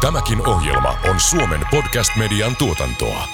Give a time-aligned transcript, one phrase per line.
[0.00, 3.28] Tämäkin ohjelma on Suomen podcast-median tuotantoa.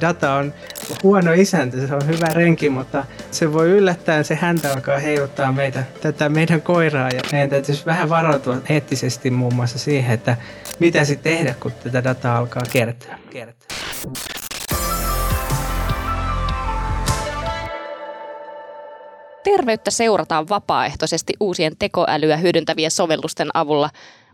[0.00, 0.54] Data on
[1.02, 5.84] huono isäntä, se on hyvä renki, mutta se voi yllättäen se häntä alkaa heiluttaa meitä,
[6.00, 10.36] tätä meidän koiraa ja meidän täytyisi vähän varautua eettisesti muun muassa siihen, että
[10.78, 13.18] mitä sitten tehdä, kun tätä dataa alkaa kertyä.
[13.30, 13.66] kertyä.
[19.56, 23.90] Terveyttä seurataan vapaaehtoisesti uusien tekoälyä hyödyntävien sovellusten avulla,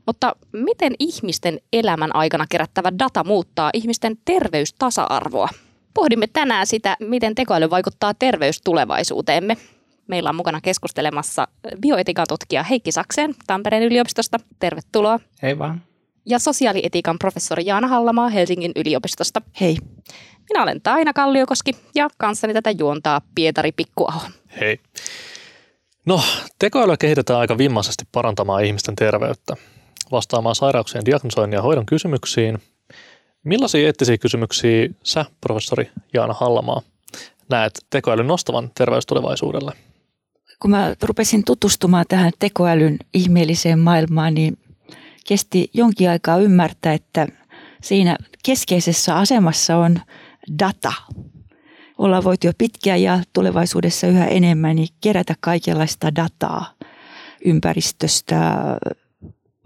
[0.07, 5.49] mutta miten ihmisten elämän aikana kerättävä data muuttaa ihmisten terveystasa-arvoa?
[5.95, 9.57] Pohdimme tänään sitä, miten tekoäly vaikuttaa terveystulevaisuuteemme.
[10.07, 11.49] Meillä on mukana keskustelemassa
[11.81, 14.39] bioetiikan tutkija Heikki Sakseen Tampereen yliopistosta.
[14.59, 15.21] Tervetuloa.
[15.43, 15.83] Hei vaan.
[16.27, 19.43] Ja sosiaalietiikan professori Jaana Hallamaa Helsingin yliopistosta.
[19.61, 19.77] Hei.
[20.51, 24.21] Minä olen Taina Kalliokoski ja kanssani tätä juontaa Pietari Pikkuaho.
[24.61, 24.81] Hei.
[26.07, 26.21] No,
[26.59, 29.55] tekoälyä kehitetään aika vimmaisesti parantamaan ihmisten terveyttä,
[30.13, 32.59] vastaamaan sairauksien diagnosoinnin ja hoidon kysymyksiin.
[33.45, 36.83] Millaisia eettisiä kysymyksiä sä, professori Jaana Hallamaa,
[37.51, 39.73] näet tekoälyn nostavan terveystulevaisuudelle?
[40.61, 44.59] Kun mä rupesin tutustumaan tähän tekoälyn ihmeelliseen maailmaan, niin
[45.29, 47.27] kesti jonkin aikaa ymmärtää, että
[47.83, 50.01] siinä keskeisessä asemassa on
[50.59, 50.93] data.
[51.99, 56.73] Ollaan voitu jo pitkään ja tulevaisuudessa yhä enemmän niin kerätä kaikenlaista dataa
[57.45, 58.57] ympäristöstä,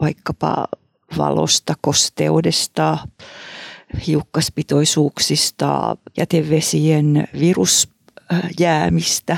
[0.01, 0.67] vaikkapa
[1.19, 2.99] valosta, kosteudesta,
[4.07, 9.37] hiukkaspitoisuuksista, jätevesien virusjäämistä,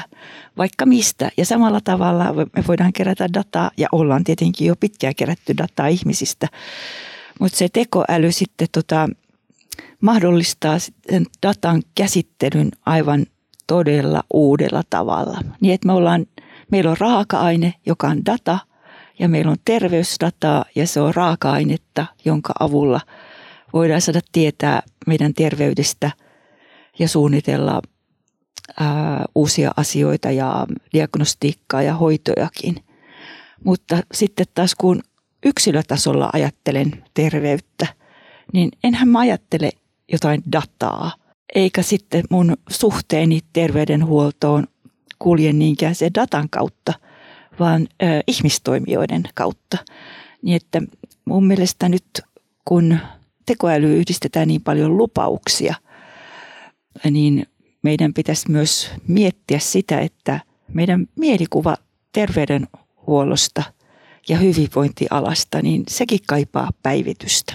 [0.56, 1.30] vaikka mistä.
[1.36, 6.48] Ja samalla tavalla me voidaan kerätä dataa ja ollaan tietenkin jo pitkään kerätty dataa ihmisistä.
[7.40, 9.08] Mutta se tekoäly sitten tota,
[10.00, 13.26] mahdollistaa sitten datan käsittelyn aivan
[13.66, 15.38] todella uudella tavalla.
[15.60, 16.26] Niin että me ollaan,
[16.70, 18.58] meillä on raaka-aine, joka on data,
[19.18, 23.00] ja meillä on terveysdataa, ja se on raaka-ainetta, jonka avulla
[23.72, 26.10] voidaan saada tietää meidän terveydestä
[26.98, 27.82] ja suunnitella
[28.80, 32.84] ää, uusia asioita ja diagnostiikkaa ja hoitojakin.
[33.64, 35.02] Mutta sitten taas kun
[35.44, 37.86] yksilötasolla ajattelen terveyttä,
[38.52, 39.70] niin enhän mä ajattele
[40.12, 41.12] jotain dataa,
[41.54, 44.66] eikä sitten mun suhteeni terveydenhuoltoon
[45.18, 46.92] kulje niinkään se datan kautta,
[47.60, 49.76] vaan ö, ihmistoimijoiden kautta.
[50.42, 50.82] Niin että
[51.24, 52.04] mun mielestä nyt
[52.64, 52.98] kun
[53.46, 55.74] tekoäly yhdistetään niin paljon lupauksia,
[57.10, 57.46] niin
[57.82, 61.76] meidän pitäisi myös miettiä sitä, että meidän mielikuva
[62.12, 63.62] terveydenhuollosta
[64.28, 67.52] ja hyvinvointialasta, niin sekin kaipaa päivitystä.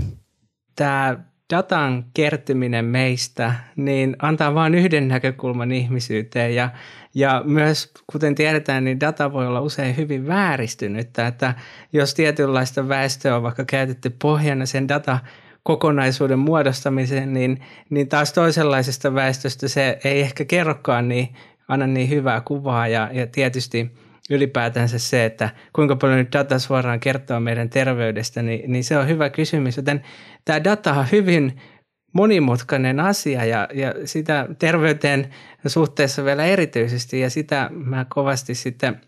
[0.77, 1.17] Tämä
[1.53, 6.55] datan kertyminen meistä niin antaa vain yhden näkökulman ihmisyyteen.
[6.55, 6.69] Ja,
[7.15, 11.53] ja myös kuten tiedetään, niin data voi olla usein hyvin vääristynyt, että
[11.93, 15.19] jos tietynlaista väestöä on vaikka käytetty pohjana sen data
[15.63, 21.35] kokonaisuuden muodostamiseen, niin, niin taas toisenlaisesta väestöstä se ei ehkä kerrokaan niin,
[21.67, 22.87] anna niin hyvää kuvaa.
[22.87, 23.91] Ja, ja tietysti
[24.29, 29.07] ylipäätänsä se, että kuinka paljon nyt data suoraan kertoo meidän terveydestä, niin, niin se on
[29.07, 29.77] hyvä kysymys.
[29.77, 30.03] Joten
[30.45, 31.61] tämä data on hyvin
[32.13, 35.29] monimutkainen asia ja, ja sitä terveyteen
[35.67, 39.01] suhteessa vielä erityisesti ja sitä mä kovasti sitten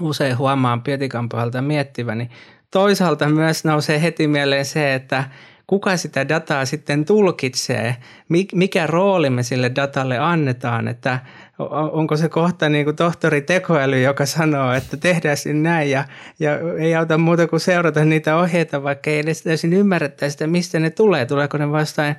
[0.00, 1.28] usein huomaan Pietikan
[1.60, 2.30] miettiväni.
[2.70, 5.24] Toisaalta myös nousee heti mieleen se, että
[5.66, 7.96] kuka sitä dataa sitten tulkitsee,
[8.54, 11.18] mikä rooli me sille datalle annetaan, että
[11.92, 16.04] onko se kohta niin kuin tohtori tekoäly, joka sanoo, että tehdään sinne näin ja,
[16.40, 20.80] ja ei auta muuta kuin seurata niitä ohjeita, vaikka ei edes täysin ymmärrettäisi sitä, mistä
[20.80, 22.16] ne tulee, tuleeko ne vastaan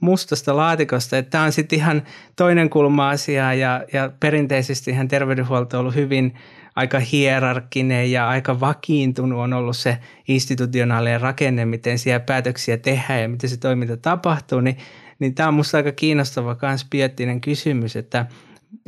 [0.00, 1.18] mustasta laatikosta.
[1.18, 2.02] Että tämä on sitten ihan
[2.36, 6.34] toinen kulma asiaa ja, ja perinteisesti ihan terveydenhuolto on ollut hyvin
[6.76, 13.28] aika hierarkkinen ja aika vakiintunut on ollut se institutionaalinen rakenne, miten siellä päätöksiä tehdään ja
[13.28, 14.76] miten se toiminta tapahtuu, niin,
[15.18, 18.26] niin tämä on minusta aika kiinnostava myös bioettinen kysymys, että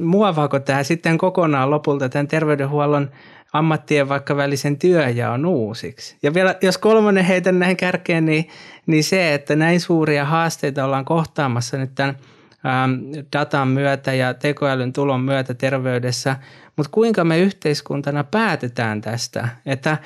[0.01, 3.11] muovaako tämä sitten kokonaan lopulta tämän terveydenhuollon
[3.53, 6.17] ammattien vaikka välisen työjaon uusiksi.
[6.23, 8.49] Ja vielä jos kolmonen heitän näin kärkeen, niin,
[8.87, 12.17] niin se, että näin suuria haasteita ollaan kohtaamassa nyt tämän
[13.33, 16.37] datan myötä ja tekoälyn tulon myötä terveydessä,
[16.77, 19.99] mutta kuinka me yhteiskuntana päätetään tästä, että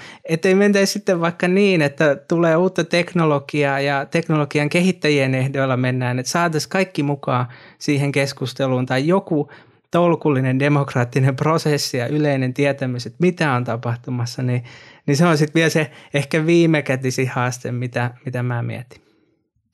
[0.44, 6.32] ei mentäisi sitten vaikka niin, että tulee uutta teknologiaa ja teknologian kehittäjien ehdoilla mennään, että
[6.32, 7.47] saataisiin kaikki mukaan
[7.79, 9.50] siihen keskusteluun tai joku
[9.91, 14.65] tolkullinen demokraattinen prosessi ja yleinen tietämys, että mitä on tapahtumassa, niin,
[15.06, 19.03] niin se on sitten vielä se ehkä viimekätisi haaste, mitä, mitä mä mietin.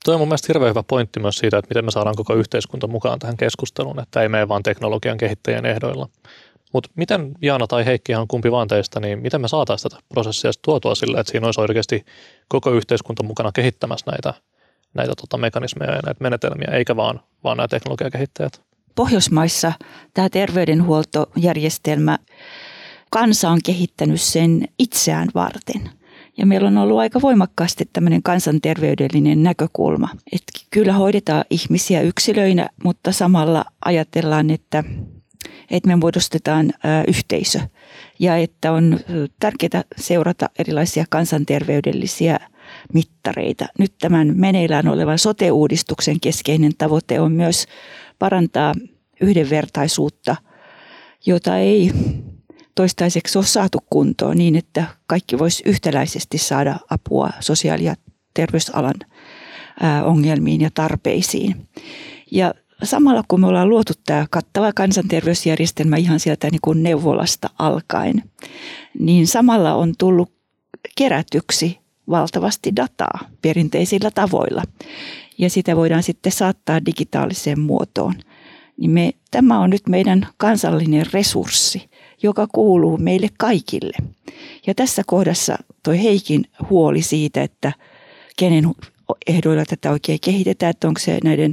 [0.04, 2.86] Tuo on mun mielestä hirveän hyvä pointti myös siitä, että miten me saadaan koko yhteiskunta
[2.86, 6.08] mukaan tähän keskusteluun, että ei mene vaan teknologian kehittäjien ehdoilla.
[6.74, 10.50] Mutta miten Jaana tai Heikki, ihan kumpi vaan teistä, niin miten me saataisiin tätä prosessia
[10.62, 12.04] tuotua sille, että siinä olisi oikeasti
[12.48, 14.34] koko yhteiskunta mukana kehittämässä näitä,
[14.94, 18.62] näitä tota mekanismeja ja näitä menetelmiä, eikä vaan, vaan nämä teknologiakehittäjät?
[18.94, 19.72] Pohjoismaissa
[20.14, 22.18] tämä terveydenhuoltojärjestelmä,
[23.10, 25.90] kansa on kehittänyt sen itseään varten.
[26.36, 30.08] Ja meillä on ollut aika voimakkaasti tämmöinen kansanterveydellinen näkökulma.
[30.32, 34.84] Että kyllä hoidetaan ihmisiä yksilöinä, mutta samalla ajatellaan, että,
[35.70, 36.72] että me muodostetaan
[37.08, 37.60] yhteisö.
[38.18, 39.00] Ja että on
[39.40, 42.40] tärkeää seurata erilaisia kansanterveydellisiä
[42.94, 43.66] mittareita.
[43.78, 47.66] Nyt tämän meneillään olevan sote-uudistuksen keskeinen tavoite on myös
[48.18, 48.74] parantaa
[49.20, 50.36] yhdenvertaisuutta,
[51.26, 51.90] jota ei
[52.74, 57.94] toistaiseksi ole saatu kuntoon niin, että kaikki voisi yhtäläisesti saada apua sosiaali- ja
[58.34, 58.94] terveysalan
[60.04, 61.68] ongelmiin ja tarpeisiin.
[62.30, 68.22] Ja samalla kun me ollaan luotu tämä kattava kansanterveysjärjestelmä ihan sieltä niin kuin neuvolasta alkaen,
[68.98, 70.32] niin samalla on tullut
[70.96, 71.78] kerätyksi
[72.10, 74.62] valtavasti dataa perinteisillä tavoilla.
[75.38, 78.14] Ja sitä voidaan sitten saattaa digitaaliseen muotoon.
[78.76, 81.90] Niin me, tämä on nyt meidän kansallinen resurssi,
[82.22, 83.96] joka kuuluu meille kaikille.
[84.66, 87.72] Ja tässä kohdassa toi Heikin huoli siitä, että
[88.36, 88.64] kenen
[89.26, 91.52] ehdoilla tätä oikein kehitetään, että onko se näiden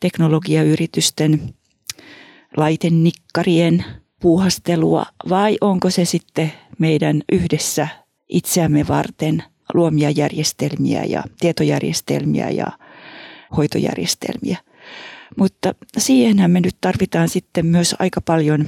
[0.00, 1.54] teknologiayritysten
[2.56, 3.84] laitennikkarien
[4.20, 7.88] puuhastelua vai onko se sitten meidän yhdessä
[8.28, 9.42] itseämme varten
[9.74, 12.66] luomia järjestelmiä ja tietojärjestelmiä ja
[13.56, 14.56] hoitojärjestelmiä.
[15.36, 18.66] Mutta siihenhän me nyt tarvitaan sitten myös aika paljon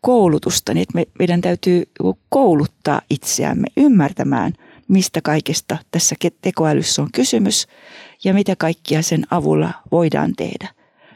[0.00, 1.82] koulutusta, niin että me, meidän täytyy
[2.28, 4.52] kouluttaa itseämme ymmärtämään,
[4.88, 7.66] mistä kaikesta tässä tekoälyssä on kysymys
[8.24, 10.68] ja mitä kaikkia sen avulla voidaan tehdä.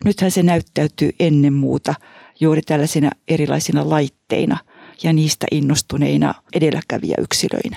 [0.04, 1.94] Nythän se näyttäytyy ennen muuta
[2.40, 4.58] juuri tällaisina erilaisina laitteina
[5.02, 7.76] ja niistä innostuneina edelläkävijäyksilöinä.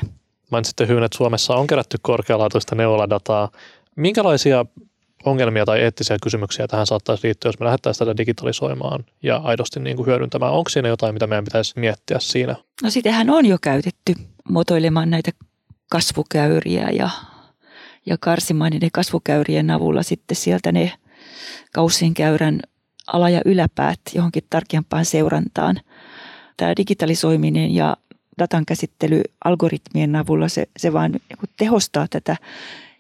[0.52, 3.52] Mainitsitte hyvin, että Suomessa on kerätty korkealaatuista neuladataa.
[3.96, 4.66] Minkälaisia
[5.26, 9.96] ongelmia tai eettisiä kysymyksiä tähän saattaisi liittyä, jos me lähdettäisiin tätä digitalisoimaan ja aidosti niin
[9.96, 10.54] kuin hyödyntämään?
[10.54, 12.56] Onko siinä jotain, mitä meidän pitäisi miettiä siinä?
[12.84, 14.14] No sitähän on jo käytetty
[14.50, 15.32] muotoilemaan näitä
[15.92, 17.10] kasvukäyriä ja,
[18.06, 20.92] ja karsimaan niiden kasvukäyrien avulla sitten sieltä ne
[22.14, 22.60] käyrän
[23.08, 25.82] ala- ja yläpäät johonkin tarkempaan seurantaan.
[26.58, 27.98] Tämä digitalisoiminen ja
[28.38, 31.12] datan käsittely algoritmien avulla se, se vaan
[31.58, 32.36] tehostaa tätä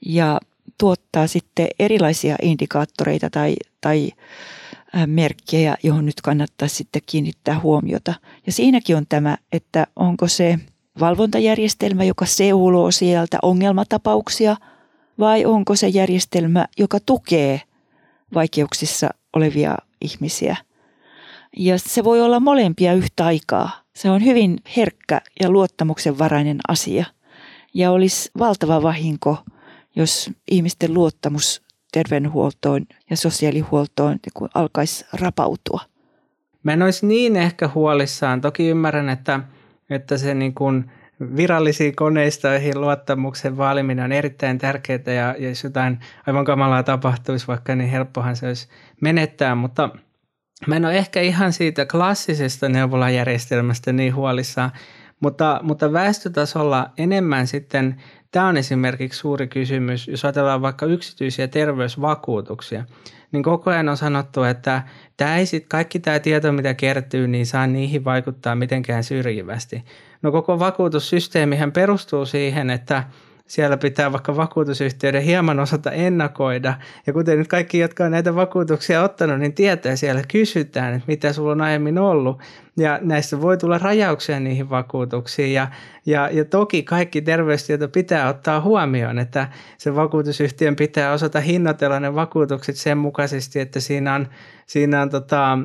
[0.06, 0.40] ja
[0.78, 4.12] tuottaa sitten erilaisia indikaattoreita tai, tai
[5.06, 8.14] merkkejä, johon nyt kannattaa sitten kiinnittää huomiota.
[8.46, 10.60] Ja siinäkin on tämä, että onko se
[11.02, 14.56] valvontajärjestelmä, joka seuloo sieltä ongelmatapauksia,
[15.20, 17.62] vai onko se järjestelmä, joka tukee
[18.34, 20.58] vaikeuksissa olevia ihmisiä.
[21.58, 23.70] Ja se voi olla molempia yhtä aikaa.
[23.96, 27.06] Se on hyvin herkkä ja luottamuksenvarainen asia.
[27.74, 29.38] Ja olisi valtava vahinko–
[29.96, 31.62] jos ihmisten luottamus
[31.92, 35.82] terveydenhuoltoon ja sosiaalihuoltoon niin alkaisi rapautua.
[36.64, 38.42] Mä en olisi niin ehkä huolissaan.
[38.42, 39.40] Toki ymmärrän, että,
[39.92, 40.92] että se niin kuin
[41.36, 47.90] virallisiin koneistoihin luottamuksen vaaliminen on erittäin tärkeää ja jos jotain aivan kamalaa tapahtuisi vaikka, niin
[47.90, 48.68] helppohan se olisi
[49.02, 49.90] menettää, mutta
[50.68, 54.72] mä en ole ehkä ihan siitä klassisesta neuvolajärjestelmästä niin huolissaan,
[55.20, 58.02] mutta, mutta väestötasolla enemmän sitten
[58.32, 62.86] Tämä on esimerkiksi suuri kysymys, jos ajatellaan vaikka yksityisiä terveysvakuutuksia,
[63.32, 64.84] niin koko ajan on sanottu, että
[65.18, 69.84] tämä ei sit, kaikki tämä tieto, mitä kertyy, niin saa niihin vaikuttaa mitenkään syrjivästi.
[70.22, 73.04] No koko vakuutussysteemihän perustuu siihen, että
[73.52, 76.74] siellä pitää vaikka vakuutusyhtiöiden hieman osata ennakoida.
[77.08, 81.34] Ja kuten nyt kaikki, jotka on näitä vakuutuksia ottanut, niin tietää siellä kysytään, että mitä
[81.34, 82.40] sulla on aiemmin ollut.
[82.78, 85.54] Ja näistä voi tulla rajauksia niihin vakuutuksiin.
[85.54, 85.68] Ja,
[86.06, 92.16] ja, ja toki kaikki terveystieto pitää ottaa huomioon, että se vakuutusyhtiön pitää osata hinnoitella ne
[92.16, 94.28] vakuutukset sen mukaisesti, että siinä on,
[94.66, 95.58] siinä on tota,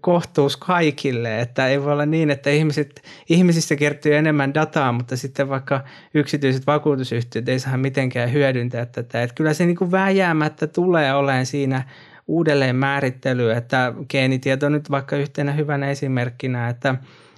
[0.00, 5.48] kohtuus kaikille, että ei voi olla niin, että ihmiset, ihmisistä kertyy enemmän dataa, mutta sitten
[5.48, 9.22] vaikka yksityiset vakuutusyhtiöt ei saa mitenkään hyödyntää tätä.
[9.22, 11.82] Että kyllä se niin kuin vääjäämättä tulee olemaan siinä
[12.26, 16.94] uudelleen määrittely, että geenitieto nyt vaikka yhtenä hyvänä esimerkkinä, että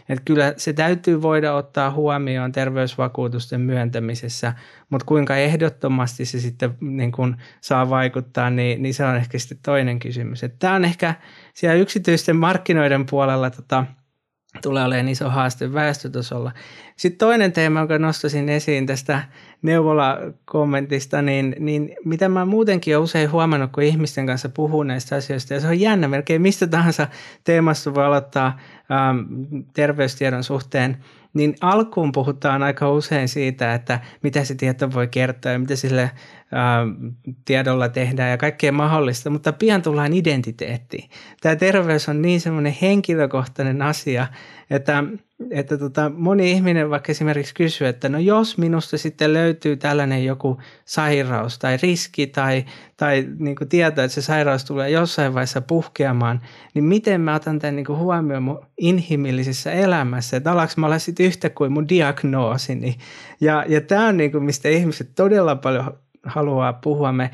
[0.09, 4.53] että kyllä se täytyy voida ottaa huomioon terveysvakuutusten myöntämisessä,
[4.91, 9.59] mutta kuinka ehdottomasti se sitten niin kun saa vaikuttaa, niin, niin se on ehkä sitten
[9.63, 10.45] toinen kysymys.
[10.59, 11.15] Tämä on ehkä
[11.55, 13.85] siellä yksityisten markkinoiden puolella tota,
[14.63, 16.53] tulee olemaan iso haaste väestötasolla.
[16.97, 19.23] Sitten toinen teema, jonka nostaisin esiin tästä
[19.63, 25.55] neuvola-kommentista, niin, niin mitä mä muutenkin olen usein huomannut, kun ihmisten kanssa puhuu näistä asioista,
[25.55, 27.09] ja se on jännä, melkein mistä tahansa
[27.45, 28.59] teemasta voi aloittaa
[28.93, 29.19] ähm,
[29.73, 30.97] terveystiedon suhteen,
[31.35, 36.11] niin alkuun puhutaan aika usein siitä, että mitä se tieto voi kertoa ja mitä sille
[37.45, 41.11] tiedolla tehdään ja kaikkea mahdollista, mutta pian tullaan identiteettiin.
[41.41, 44.27] Tämä terveys on niin semmoinen henkilökohtainen asia,
[44.71, 45.05] että,
[45.51, 50.59] että tota, moni ihminen vaikka esimerkiksi kysyy, että no jos minusta sitten löytyy tällainen joku
[50.85, 52.65] sairaus tai riski tai,
[52.97, 56.41] tai niin kuin tietää, että se sairaus tulee jossain vaiheessa puhkeamaan,
[56.75, 60.99] niin miten mä otan tämän niin kuin huomioon mun inhimillisessä elämässä, että alaks mä olla
[60.99, 62.99] sitten yhtä kuin mun diagnoosini.
[63.41, 67.13] Ja, ja tämä on niin kuin, mistä ihmiset todella paljon haluaa puhua.
[67.13, 67.31] Me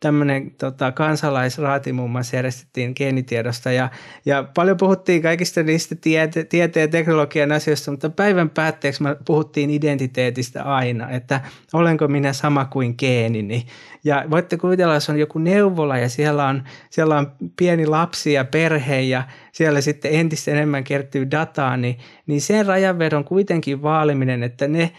[0.00, 3.88] tämmöinen tota, kansalaisraati muun muassa järjestettiin geenitiedosta ja,
[4.26, 9.70] ja paljon puhuttiin kaikista niistä tiete, tieteen ja teknologian asioista, mutta päivän päätteeksi me puhuttiin
[9.70, 11.40] identiteetistä aina, että
[11.72, 13.66] olenko minä sama kuin geenini.
[14.04, 18.44] Ja voitte kuvitella, jos on joku neuvola ja siellä on, siellä on pieni lapsi ja
[18.44, 24.68] perhe ja siellä sitten entistä enemmän kertyy dataa, niin, niin sen rajanvedon kuitenkin vaaliminen, että
[24.68, 24.92] ne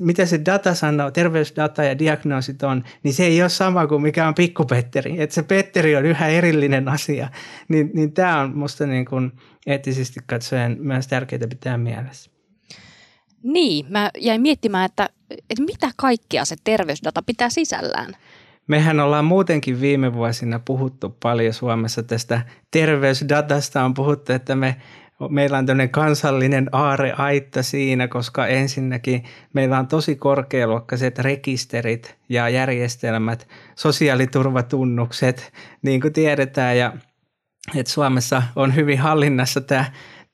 [0.00, 4.28] mitä se data sanoo, terveysdata ja diagnoosit on, niin se ei ole sama kuin mikä
[4.28, 5.20] on pikkupetteri.
[5.22, 7.28] Että se Petteri on yhä erillinen asia.
[7.68, 9.32] Niin, niin tämä on minusta niin kuin
[9.66, 12.30] eettisesti katsoen myös tärkeää pitää mielessä.
[13.42, 18.16] Niin, mä jäin miettimään, että, että mitä kaikkea se terveysdata pitää sisällään.
[18.66, 23.84] Mehän ollaan muutenkin viime vuosina puhuttu paljon Suomessa tästä terveysdatasta.
[23.84, 24.76] On puhuttu, että me
[25.28, 33.48] meillä on tämmöinen kansallinen aareaitta siinä, koska ensinnäkin meillä on tosi korkealuokkaiset rekisterit ja järjestelmät,
[33.74, 35.52] sosiaaliturvatunnukset,
[35.82, 36.92] niin kuin tiedetään, ja
[37.74, 39.84] että Suomessa on hyvin hallinnassa tämä,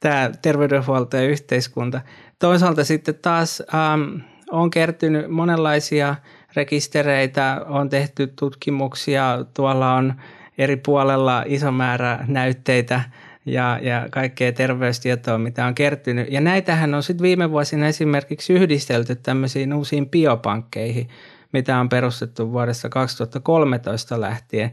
[0.01, 2.01] tämä terveydenhuolto ja yhteiskunta.
[2.39, 4.17] Toisaalta sitten taas ähm,
[4.51, 6.17] on kertynyt monenlaisia
[6.57, 10.15] rekistereitä, on tehty tutkimuksia, tuolla on
[10.59, 13.01] eri puolella iso määrä näytteitä–
[13.47, 16.33] ja, ja kaikkea terveystietoa, mitä on kertynyt.
[16.33, 21.09] Ja näitähän on sitten viime vuosina esimerkiksi yhdistelty tämmöisiin uusiin biopankkeihin,
[21.53, 24.73] mitä on perustettu vuodesta 2013 lähtien.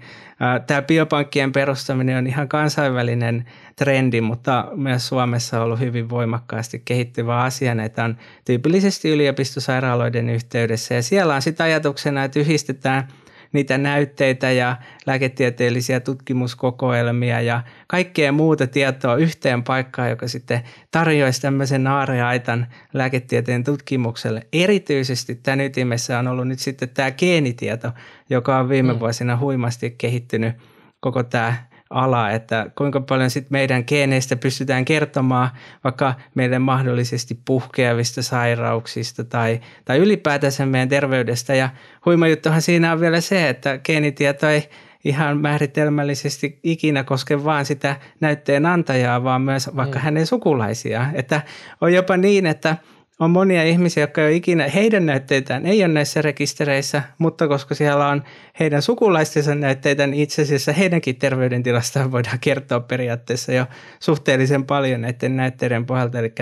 [0.67, 3.45] Tämä biopankkien perustaminen on ihan kansainvälinen
[3.75, 7.75] trendi, mutta myös Suomessa on ollut hyvin voimakkaasti kehittyvä asia.
[7.75, 13.07] Näitä on tyypillisesti yliopistosairaaloiden yhteydessä ja siellä on sitten ajatuksena, että yhdistetään–
[13.53, 14.75] niitä näytteitä ja
[15.05, 20.61] lääketieteellisiä tutkimuskokoelmia ja kaikkea muuta tietoa yhteen paikkaan, joka sitten
[20.91, 24.47] tarjoaisi tämmöisen aareaitan lääketieteen tutkimukselle.
[24.53, 27.91] Erityisesti tämän ytimessä on ollut nyt sitten tämä geenitieto,
[28.29, 28.99] joka on viime mm.
[28.99, 30.55] vuosina huimasti kehittynyt
[30.99, 35.49] koko tämä ala, että kuinka paljon sit meidän geeneistä pystytään kertomaan
[35.83, 41.55] vaikka meidän mahdollisesti puhkeavista sairauksista tai, tai ylipäätänsä meidän terveydestä.
[41.55, 41.69] Ja
[42.05, 44.69] huima juttuhan siinä on vielä se, että geenitieto ei
[45.03, 50.03] ihan määritelmällisesti ikinä koske vaan sitä näytteen antajaa, vaan myös vaikka mm.
[50.03, 51.15] hänen sukulaisiaan.
[51.15, 51.41] Että
[51.81, 52.77] on jopa niin, että–
[53.19, 57.75] on monia ihmisiä, jotka ei ole ikinä, heidän näytteitään ei ole näissä rekistereissä, mutta koska
[57.75, 58.23] siellä on
[58.59, 63.65] heidän sukulaistensa näytteitä, niin itse asiassa heidänkin terveydentilastaan voidaan kertoa periaatteessa jo
[63.99, 66.19] suhteellisen paljon näiden näytteiden pohjalta.
[66.19, 66.33] Eli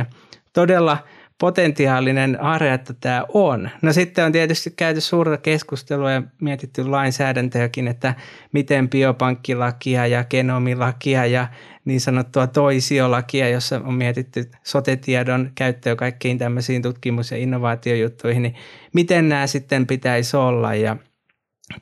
[0.54, 0.98] todella
[1.40, 3.70] potentiaalinen area, että tämä on.
[3.82, 8.14] No sitten on tietysti käyty suurta keskustelua ja mietitty lainsäädäntöäkin, että
[8.52, 11.48] miten biopankkilakia ja genomilakia ja
[11.86, 18.56] niin sanottua toisiolakia, jossa on mietitty sotetiedon käyttöä kaikkiin tämmöisiin tutkimus- ja innovaatiojuttuihin, niin
[18.94, 20.98] miten nämä sitten pitäisi olla ja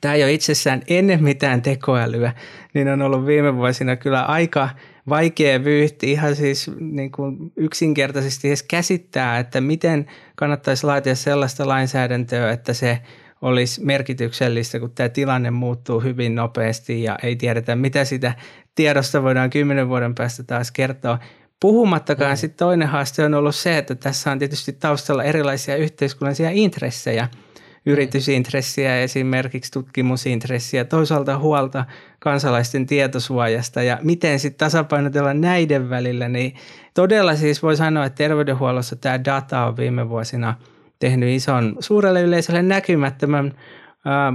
[0.00, 2.32] Tämä ei ole itsessään ennen mitään tekoälyä,
[2.74, 4.68] niin on ollut viime vuosina kyllä aika
[5.08, 10.06] vaikea vyyhti ihan siis niin kuin yksinkertaisesti edes käsittää, että miten
[10.36, 12.98] kannattaisi laatia sellaista lainsäädäntöä, että se
[13.42, 18.34] olisi merkityksellistä, kun tämä tilanne muuttuu hyvin nopeasti ja ei tiedetä, mitä sitä
[18.74, 21.18] tiedosta voidaan kymmenen vuoden päästä taas kertoa.
[21.60, 22.36] Puhumattakaan mm.
[22.36, 27.28] sitten toinen haaste on ollut se, että tässä on tietysti taustalla erilaisia yhteiskunnallisia intressejä–
[27.86, 31.84] yritysintressiä, esimerkiksi tutkimusintressiä, toisaalta huolta
[32.18, 36.54] kansalaisten tietosuojasta ja miten sitten tasapainotella näiden välillä, niin
[36.94, 40.54] todella siis voi sanoa, että terveydenhuollossa tämä data on viime vuosina
[40.98, 43.52] tehnyt ison suurelle yleisölle näkymättömän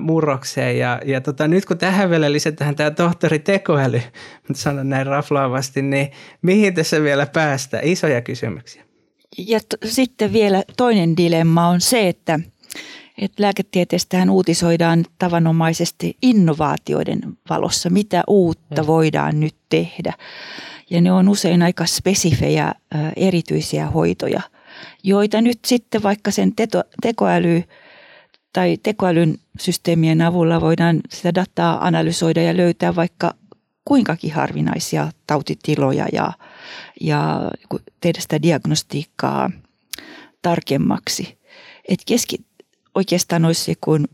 [0.01, 0.77] murrokseen.
[0.77, 4.01] Ja, ja tota, nyt kun tähän vielä lisätään tämä tohtori tekoäly,
[4.53, 7.79] sanon näin raflaavasti, niin mihin tässä vielä päästä?
[7.84, 8.84] Isoja kysymyksiä.
[9.38, 12.39] Ja t- sitten vielä toinen dilemma on se, että–
[13.20, 20.14] että lääketieteestähän uutisoidaan tavanomaisesti innovaatioiden valossa, mitä uutta voidaan nyt tehdä.
[20.90, 22.74] Ja ne on usein aika spesifejä
[23.16, 24.42] erityisiä hoitoja,
[25.04, 27.64] joita nyt sitten vaikka sen teto, tekoäly
[28.54, 33.34] tai tekoälyn systeemien avulla voidaan sitä dataa analysoida ja löytää vaikka
[33.86, 36.34] kuinkakin harvinaisia tautitiloja ja,
[37.02, 37.52] ja
[38.02, 39.52] tehdä sitä diagnostiikkaa
[40.42, 41.40] tarkemmaksi.
[41.88, 42.38] Et keski,
[43.00, 44.08] oikeastaan olisi kun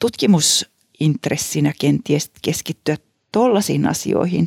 [0.00, 2.96] tutkimusintressinä kenties keskittyä
[3.32, 4.46] tuollaisiin asioihin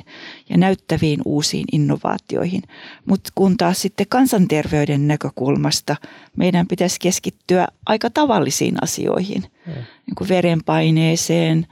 [0.50, 2.62] ja näyttäviin uusiin innovaatioihin.
[3.06, 5.96] Mutta kun taas sitten kansanterveyden näkökulmasta
[6.38, 9.74] meidän pitäisi keskittyä aika tavallisiin asioihin, mm.
[9.74, 11.68] niin kuin verenpaineeseen,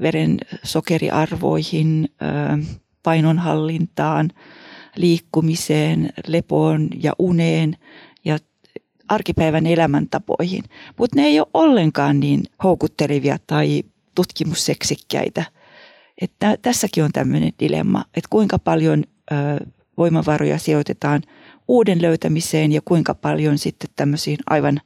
[0.00, 2.08] veren sokeriarvoihin,
[3.02, 4.30] painonhallintaan,
[4.96, 7.76] liikkumiseen, lepoon ja uneen
[9.10, 10.64] arkipäivän elämäntapoihin.
[10.98, 13.82] Mutta ne ei ole ollenkaan niin houkuttelevia tai
[14.14, 15.44] tutkimusseksikkäitä.
[16.20, 19.04] Että tässäkin on tämmöinen dilemma, että kuinka paljon
[19.98, 21.22] voimavaroja sijoitetaan
[21.68, 24.80] uuden löytämiseen ja kuinka paljon sitten tämmöisiin aivan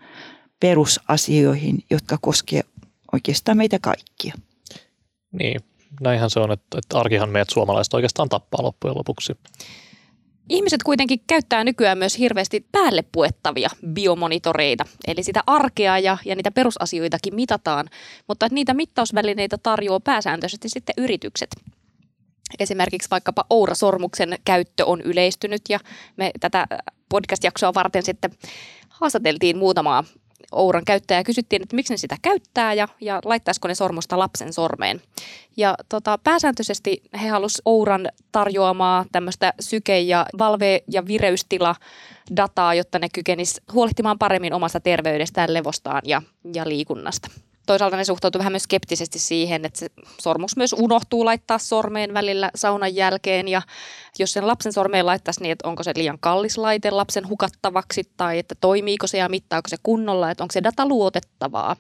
[0.60, 2.66] perusasioihin, jotka koskevat
[3.12, 4.34] oikeastaan meitä kaikkia.
[5.32, 5.60] Niin,
[6.00, 9.32] näinhän se on, että, että arkihan meidät suomalaiset oikeastaan tappaa loppujen lopuksi.
[10.48, 16.50] Ihmiset kuitenkin käyttää nykyään myös hirveästi päälle puettavia biomonitoreita, eli sitä arkea ja, ja niitä
[16.50, 17.86] perusasioitakin mitataan,
[18.28, 21.50] mutta niitä mittausvälineitä tarjoaa pääsääntöisesti sitten yritykset.
[22.58, 25.78] Esimerkiksi vaikkapa Oura-sormuksen käyttö on yleistynyt ja
[26.16, 26.66] me tätä
[27.08, 28.30] podcast-jaksoa varten sitten
[28.88, 30.04] haastateltiin muutamaa
[30.52, 35.00] Ouran käyttäjää kysyttiin, että miksi ne sitä käyttää ja, ja laittaisiko ne sormusta lapsen sormeen.
[35.56, 41.76] Ja tota, pääsääntöisesti he halusivat Ouran tarjoamaa tämmöistä syke- ja valve- ja vireystila
[42.36, 46.22] dataa, jotta ne kykenis huolehtimaan paremmin omasta terveydestään, levostaan ja,
[46.54, 47.28] ja liikunnasta
[47.66, 49.88] toisaalta ne suhtautuu vähän myös skeptisesti siihen, että se
[50.20, 53.62] sormus myös unohtuu laittaa sormeen välillä saunan jälkeen ja
[54.18, 58.38] jos sen lapsen sormeen laittaisi niin, että onko se liian kallis laite lapsen hukattavaksi tai
[58.38, 61.76] että toimiiko se ja mittaako se kunnolla, että onko se data luotettavaa.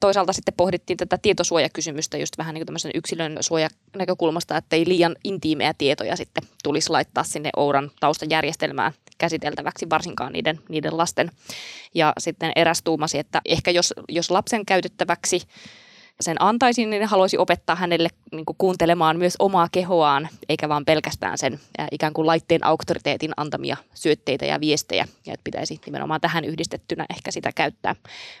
[0.00, 5.16] Toisaalta sitten pohdittiin tätä tietosuojakysymystä just vähän niin kuin tämmöisen yksilön suojanäkökulmasta, että ei liian
[5.24, 11.30] intiimejä tietoja sitten tulisi laittaa sinne Ouran taustajärjestelmään käsiteltäväksi, varsinkaan niiden, niiden lasten.
[11.94, 15.42] Ja sitten eräs tuumasi, että ehkä jos, jos lapsen käytettäväksi
[16.20, 21.38] sen antaisin, niin haluaisi opettaa hänelle niin kuin kuuntelemaan myös omaa kehoaan, eikä vaan pelkästään
[21.38, 26.44] sen ää, ikään kuin laitteen auktoriteetin antamia syötteitä ja viestejä, ja että pitäisi nimenomaan tähän
[26.44, 27.96] yhdistettynä ehkä sitä käyttää.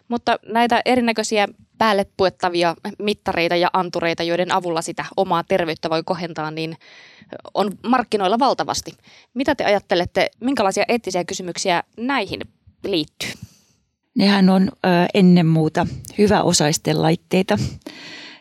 [0.08, 6.50] Mutta näitä erinäköisiä päälle puettavia mittareita ja antureita, joiden avulla sitä omaa terveyttä voi kohentaa,
[6.50, 6.76] niin
[7.54, 8.92] on markkinoilla valtavasti.
[9.34, 12.40] Mitä te ajattelette, minkälaisia eettisiä kysymyksiä näihin
[12.84, 13.49] liittyy?
[14.16, 14.68] Nehän on
[15.14, 15.86] ennen muuta
[16.18, 17.58] hyväosaisten laitteita.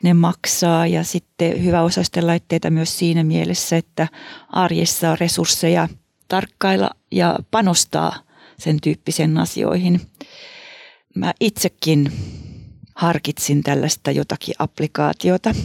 [0.04, 4.08] Ne maksaa ja sitten hyväosaisten laitteita myös siinä mielessä, että
[4.50, 5.88] arjessa on resursseja
[6.28, 8.16] tarkkailla ja panostaa
[8.60, 10.02] sen tyyppisen asioihin.
[11.16, 12.12] Mä itsekin
[12.96, 15.56] harkitsin tällaista jotakin applikaatiota,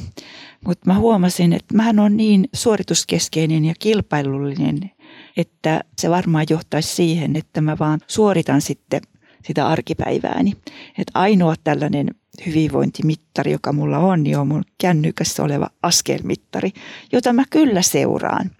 [0.67, 4.91] mutta mä huomasin, että mä on niin suorituskeskeinen ja kilpailullinen,
[5.37, 9.03] että se varmaan johtaisi siihen, että mä vaan suoritan sitten
[9.47, 10.53] sitä arkipäivääni.
[10.99, 12.09] Että ainoa tällainen
[12.47, 16.71] hyvinvointimittari, joka mulla on, niin on mun kännykässä oleva askelmittari,
[17.13, 18.51] jota mä kyllä seuraan.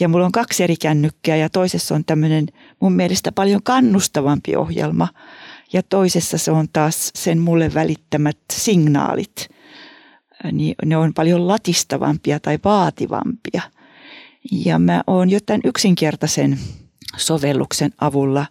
[0.00, 2.46] Ja mulla on kaksi eri kännykkää ja toisessa on tämmöinen
[2.80, 5.08] mun mielestä paljon kannustavampi ohjelma
[5.72, 9.48] ja toisessa se on taas sen mulle välittämät signaalit.
[10.52, 13.62] Niin ne on paljon latistavampia tai vaativampia.
[14.64, 16.58] Ja mä oon jo tämän yksinkertaisen
[17.16, 18.46] sovelluksen avulla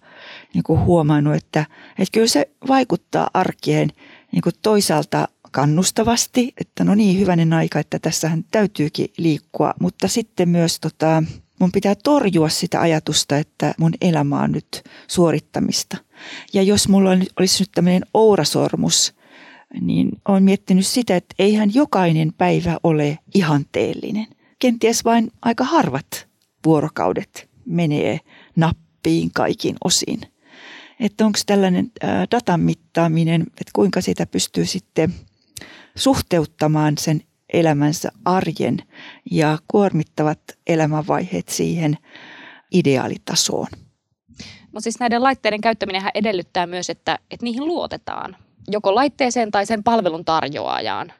[0.55, 1.65] niin kuin huomannut, että,
[1.99, 3.89] että kyllä se vaikuttaa arkeen
[4.31, 10.49] niin kuin toisaalta kannustavasti, että no niin, hyvänen aika, että tässähän täytyykin liikkua, mutta sitten
[10.49, 11.23] myös tota,
[11.59, 15.97] mun pitää torjua sitä ajatusta, että mun elämä on nyt suorittamista.
[16.53, 19.13] Ja jos mulla olisi nyt tämmöinen ourasormus,
[19.81, 24.27] niin olen miettinyt sitä, että eihän jokainen päivä ole ihanteellinen.
[24.59, 26.27] Kenties vain aika harvat
[26.65, 28.19] vuorokaudet menee
[28.55, 30.21] nappiin kaikin osin.
[30.99, 31.91] Että onko tällainen
[32.31, 35.13] datan mittaaminen, että kuinka sitä pystyy sitten
[35.95, 37.21] suhteuttamaan sen
[37.53, 38.77] elämänsä arjen
[39.31, 41.97] ja kuormittavat elämänvaiheet siihen
[42.71, 43.67] ideaalitasoon.
[44.61, 49.83] Mutta siis näiden laitteiden käyttäminen edellyttää myös, että, että niihin luotetaan joko laitteeseen tai sen
[49.83, 51.13] palvelun tarjoajaan.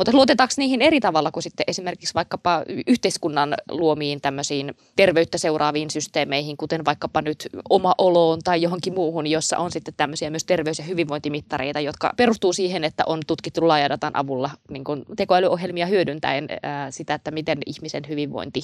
[0.00, 6.56] Mutta luotetaanko niihin eri tavalla kuin sitten esimerkiksi vaikkapa yhteiskunnan luomiin tämmöisiin terveyttä seuraaviin systeemeihin,
[6.56, 10.84] kuten vaikkapa nyt oma oloon tai johonkin muuhun, jossa on sitten tämmöisiä myös terveys- ja
[10.84, 17.14] hyvinvointimittareita, jotka perustuu siihen, että on tutkittu laajadatan avulla niin kuin tekoälyohjelmia hyödyntäen ää, sitä,
[17.14, 18.60] että miten ihmisen hyvinvointi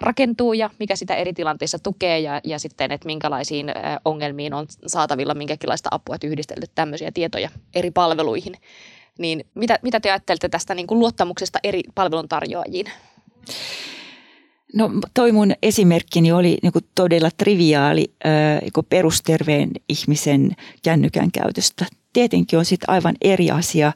[0.00, 3.72] rakentuu ja mikä sitä eri tilanteissa tukee ja, ja sitten, että minkälaisiin
[4.04, 8.54] ongelmiin on saatavilla minkälaista apua, että yhdistelty tämmöisiä tietoja eri palveluihin.
[9.18, 12.86] Niin mitä, mitä te ajattelette tästä niin kuin luottamuksesta eri palveluntarjoajiin?
[14.74, 18.12] No toi mun esimerkkini oli niin kuin todella triviaali
[18.62, 21.86] niin perusterveen ihmisen kännykän käytöstä.
[22.12, 23.92] Tietenkin on sitten aivan eri asia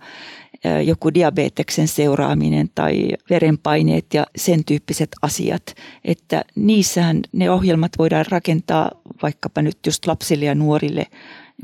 [0.84, 5.62] joku diabeteksen seuraaminen tai verenpaineet ja sen tyyppiset asiat.
[6.04, 8.90] Että niissähän ne ohjelmat voidaan rakentaa
[9.22, 11.06] vaikkapa nyt just lapsille ja nuorille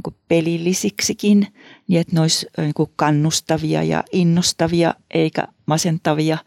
[0.06, 1.46] niin pelillisiksikin,
[1.88, 6.38] niin että ne olisi niin kannustavia ja innostavia eikä masentavia.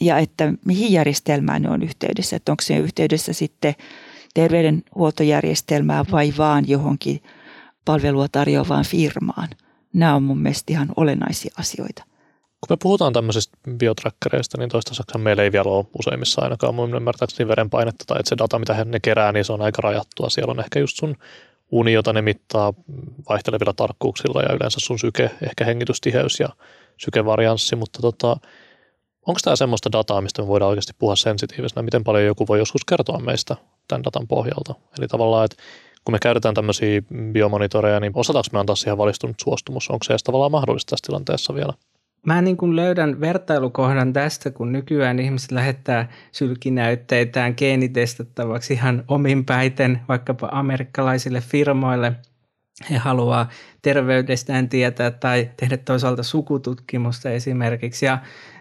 [0.00, 3.74] Ja että mihin järjestelmään ne on yhteydessä, että onko se yhteydessä sitten
[4.34, 7.22] terveydenhuoltojärjestelmään vai vaan johonkin
[7.84, 9.48] palvelua tarjoavaan firmaan.
[9.92, 12.04] Nämä on mun mielestä ihan olennaisia asioita.
[12.60, 17.48] Kun me puhutaan tämmöisistä biotrackereista, niin toistaiseksi meillä ei vielä ole useimmissa ainakaan mun ymmärtääkseni
[17.48, 20.30] verenpainetta tai että se data, mitä ne kerää, niin se on aika rajattua.
[20.30, 21.16] Siellä on ehkä just sun
[21.70, 22.74] uni, jota ne mittaa
[23.28, 26.48] vaihtelevilla tarkkuuksilla ja yleensä sun syke, ehkä hengitystiheys ja
[26.96, 28.36] sykevarianssi, mutta tota,
[29.26, 32.84] onko tämä semmoista dataa, mistä me voidaan oikeasti puhua sensitiivisenä, miten paljon joku voi joskus
[32.84, 33.56] kertoa meistä
[33.88, 34.74] tämän datan pohjalta?
[34.98, 35.56] Eli tavallaan, että
[36.04, 37.02] kun me käytetään tämmöisiä
[37.32, 39.90] biomonitoreja, niin osataanko me antaa siihen valistunut suostumus?
[39.90, 41.72] Onko se edes tavallaan mahdollista tässä tilanteessa vielä?
[42.26, 50.00] Mä niin kuin löydän vertailukohdan tästä, kun nykyään ihmiset lähettää sylkinäytteitään geenitestattavaksi ihan omin päiten
[50.08, 52.12] vaikkapa amerikkalaisille firmoille.
[52.90, 53.48] He haluaa
[53.82, 58.06] terveydestään tietää tai tehdä toisaalta sukututkimusta esimerkiksi.
[58.06, 58.18] Ja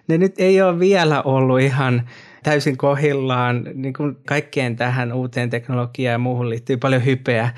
[0.08, 2.10] ne nyt ei ole vielä ollut ihan
[2.43, 3.63] täysin kohillaan.
[3.74, 7.50] Niin kuin kaikkeen tähän uuteen teknologiaan ja muuhun liittyy paljon hypeä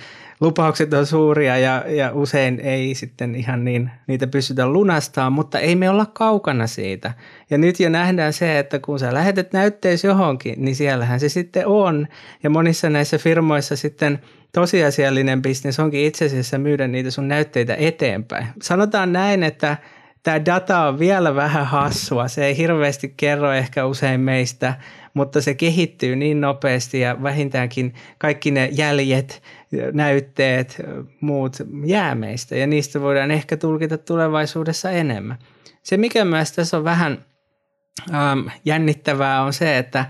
[0.41, 5.75] lupaukset on suuria ja, ja usein ei sitten ihan niin niitä pystytä lunastamaan, mutta ei
[5.75, 7.13] me olla kaukana siitä.
[7.49, 11.67] Ja nyt jo nähdään se, että kun sä lähetät näytteys johonkin, niin siellähän se sitten
[11.67, 12.07] on.
[12.43, 14.19] Ja monissa näissä firmoissa sitten
[14.51, 18.47] tosiasiallinen bisnes onkin itse asiassa myydä niitä sun näytteitä eteenpäin.
[18.61, 19.77] Sanotaan näin, että
[20.23, 22.27] tämä data on vielä vähän hassua.
[22.27, 24.73] Se ei hirveästi kerro ehkä usein meistä,
[25.13, 29.41] mutta se kehittyy niin nopeasti ja vähintäänkin kaikki ne jäljet,
[29.93, 30.81] näytteet,
[31.21, 35.37] muut jää meistä ja niistä voidaan ehkä tulkita tulevaisuudessa enemmän.
[35.83, 37.25] Se, mikä myös tässä on vähän
[38.13, 40.05] ähm, jännittävää, on se, että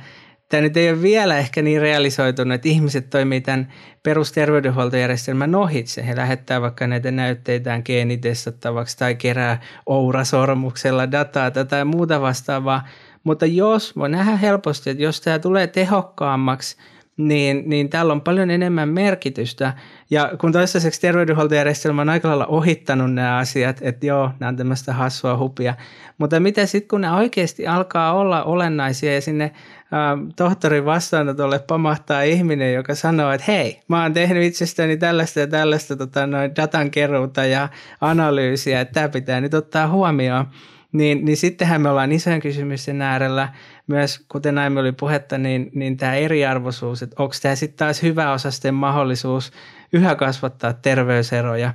[0.49, 6.07] tämä nyt ei ole vielä ehkä niin realisoitunut, että ihmiset toimii tämän perusterveydenhuoltojärjestelmän ohitse.
[6.07, 12.87] He lähettää vaikka näitä näytteitään geenitestattavaksi tai kerää ourasormuksella dataa tai muuta vastaavaa.
[13.23, 16.77] Mutta jos, voi nähdä helposti, että jos tämä tulee tehokkaammaksi,
[17.17, 19.73] niin, niin täällä on paljon enemmän merkitystä.
[20.09, 24.93] Ja kun toistaiseksi terveydenhuoltojärjestelmä on aika lailla ohittanut nämä asiat, että joo, nämä on tämmöistä
[24.93, 25.75] hassua hupia.
[26.17, 29.51] Mutta mitä sitten, kun ne oikeasti alkaa olla olennaisia ja sinne
[29.93, 35.47] äh, tohtorin vastaanotolle pamahtaa ihminen, joka sanoo, että hei, mä oon tehnyt itsestäni tällaista ja
[35.47, 37.69] tällaista tota, noin datan keruuta ja
[38.01, 40.45] analyysiä, että tämä pitää nyt ottaa huomioon
[40.91, 43.49] niin, niin sittenhän me ollaan isojen kysymysten äärellä.
[43.87, 48.31] Myös kuten aiemmin oli puhetta, niin, niin tämä eriarvoisuus, että onko tämä sitten taas hyvä
[48.31, 49.51] osasten mahdollisuus
[49.93, 51.73] yhä kasvattaa terveyseroja.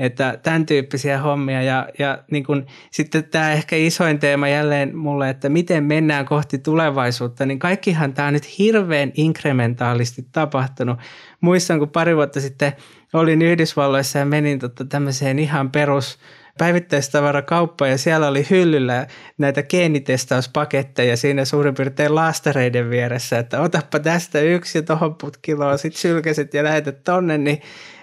[0.00, 5.30] Että tämän tyyppisiä hommia ja, ja niin kun, sitten tämä ehkä isoin teema jälleen mulle,
[5.30, 10.98] että miten mennään kohti tulevaisuutta, niin kaikkihan tämä on nyt hirveän inkrementaalisti tapahtunut.
[11.40, 12.72] Muistan, kun pari vuotta sitten
[13.12, 16.18] olin Yhdysvalloissa ja menin tota tämmöiseen ihan perus
[16.58, 19.06] päivittäistavarakauppa ja siellä oli hyllyllä
[19.38, 25.96] näitä geenitestauspaketteja siinä suurin piirtein laastareiden vieressä, että otappa tästä yksi ja tohon putkiloon, sit
[25.96, 27.60] sylkäset ja lähetät tonne, niin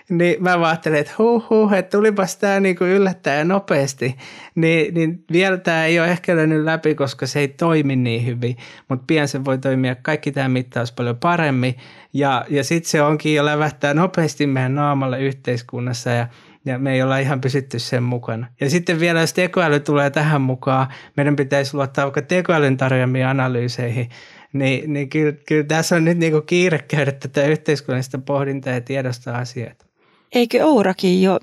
[0.10, 4.16] niin mä ajattelin, että huh, huh että tulipas tämä niinku yllättäen nopeasti.
[4.56, 8.58] Niin, niin vielä tämä ei ole ehkä löynyt läpi, koska se ei toimi niin hyvin,
[8.90, 11.76] mutta pian se voi toimia kaikki tämä mittaus paljon paremmin.
[12.14, 16.28] Ja, ja sitten se onkin jo lävähtää nopeasti meidän naamalle yhteiskunnassa ja
[16.66, 18.48] ja me ei olla ihan pysytty sen mukana.
[18.62, 24.10] Ja sitten vielä, jos tekoäly tulee tähän mukaan, meidän pitäisi luottaa vaikka tekoälyn tarjoamiin analyyseihin,
[24.54, 29.38] niin, niin kyllä, kyllä tässä on nyt niin kiire käydä tätä yhteiskunnallista pohdintaa ja tiedostaa
[29.38, 29.87] asioita.
[30.34, 31.40] Eikö Ourakin jo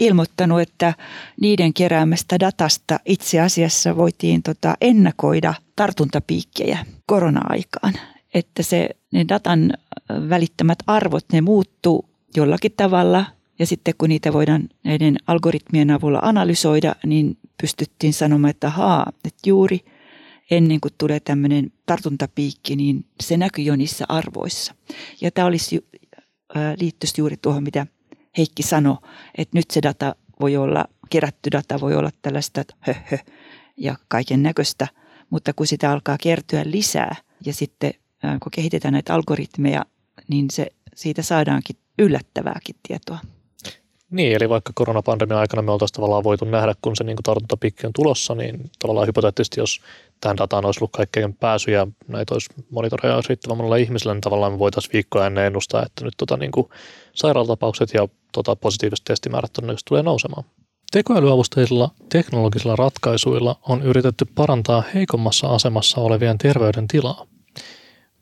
[0.00, 0.94] ilmoittanut, että
[1.40, 7.94] niiden keräämästä datasta itse asiassa voitiin tota ennakoida tartuntapiikkejä korona-aikaan?
[8.34, 9.72] Että se, ne datan
[10.28, 13.24] välittämät arvot, ne muuttuu jollakin tavalla
[13.58, 19.38] Ja sitten kun niitä voidaan näiden algoritmien avulla analysoida, niin pystyttiin sanomaan, että haa, että
[19.46, 19.80] juuri
[20.50, 24.74] ennen kuin tulee tämmöinen tartuntapiikki, niin se näkyy jo niissä arvoissa.
[25.20, 25.86] Ja tämä olisi,
[26.80, 27.86] liittyisi juuri tuohon, mitä
[28.38, 28.96] Heikki sanoi,
[29.38, 33.18] että nyt se data voi olla, kerätty data voi olla tällaista höhö
[33.76, 34.88] ja kaiken näköistä,
[35.30, 37.16] mutta kun sitä alkaa kertyä lisää
[37.46, 37.94] ja sitten
[38.42, 39.84] kun kehitetään näitä algoritmeja,
[40.28, 43.18] niin se, siitä saadaankin yllättävääkin tietoa.
[44.10, 47.92] Niin, eli vaikka koronapandemian aikana me oltaisiin tavallaan voitu nähdä, kun se niin tartuntapikki on
[47.92, 49.80] tulossa, niin tavallaan hypoteettisesti, jos
[50.22, 54.20] tähän dataan olisi ollut kaikkein pääsy ja näitä olisi monitoroja olisi riittävän monella ihmisellä, niin
[54.20, 56.68] tavallaan me voitaisiin viikkoja ennen ennustaa, että nyt tota, niin kuin
[57.14, 60.44] sairaalatapaukset ja tota, positiiviset testimäärät todennäköisesti tulee nousemaan.
[60.92, 67.26] Tekoälyavusteisilla teknologisilla ratkaisuilla on yritetty parantaa heikommassa asemassa olevien terveyden tilaa.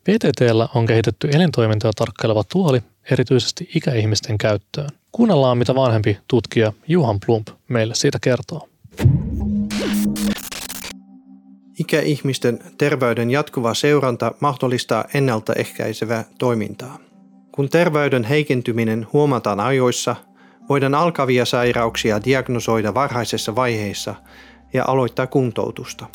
[0.05, 4.89] PTTllä on kehitetty elintoimintoja tarkkaileva tuoli erityisesti ikäihmisten käyttöön.
[5.13, 8.70] Kuunnellaan, mitä vanhempi tutkija Juhan Plump meille siitä kertoo.
[11.81, 16.99] Ikäihmisten terveyden jatkuva seuranta mahdollistaa ennaltaehkäisevää toimintaa.
[17.53, 20.17] Kun terveyden heikentyminen huomataan ajoissa,
[20.69, 24.15] voidaan alkavia sairauksia diagnosoida varhaisessa vaiheessa
[24.73, 26.07] ja aloittaa kuntoutusta.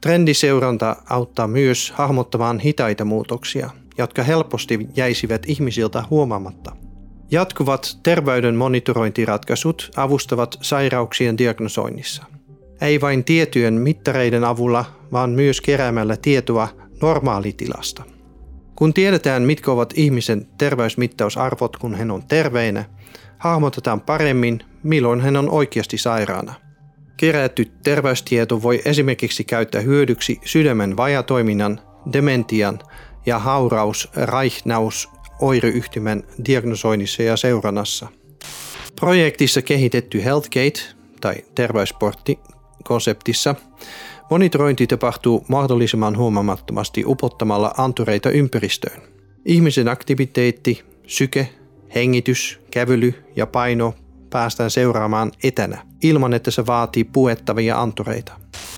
[0.00, 6.76] Trendiseuranta auttaa myös hahmottamaan hitaita muutoksia, jotka helposti jäisivät ihmisiltä huomaamatta.
[7.30, 12.37] Jatkuvat terveyden monitorointiratkaisut avustavat sairauksien diagnosoinnissa.
[12.80, 16.68] Ei vain tiettyjen mittareiden avulla, vaan myös keräämällä tietoa
[17.02, 18.02] normaalitilasta.
[18.76, 22.84] Kun tiedetään, mitkä ovat ihmisen terveysmittausarvot, kun hän on terveenä,
[23.38, 26.54] hahmotetaan paremmin, milloin hän on oikeasti sairaana–
[27.18, 31.80] Kerätty terveystieto voi esimerkiksi käyttää hyödyksi sydämen vajatoiminnan,
[32.12, 32.78] dementian
[33.26, 35.08] ja hauraus Reichnaus
[35.40, 38.08] oireyhtymän diagnosoinnissa ja seurannassa.
[39.00, 40.80] Projektissa kehitetty HealthGate
[41.20, 42.38] tai terveysportti
[42.88, 43.54] konseptissa
[44.30, 49.02] monitorointi tapahtuu mahdollisimman huomaamattomasti upottamalla antureita ympäristöön.
[49.44, 51.48] Ihmisen aktiviteetti, syke,
[51.94, 53.94] hengitys, kävely ja paino
[54.30, 58.32] päästään seuraamaan etänä, ilman että se vaatii puettavia antureita.